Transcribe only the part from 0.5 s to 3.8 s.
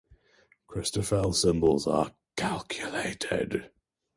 Christoffel symbols are calculated.